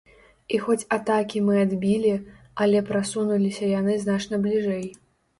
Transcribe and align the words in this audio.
І 0.55 0.59
хоць 0.67 0.87
атакі 0.95 1.41
мы 1.49 1.57
адбілі, 1.65 2.13
але 2.65 2.81
прасунуліся 2.87 3.69
яны 3.73 3.93
значна 4.05 4.35
бліжэй. 4.47 4.89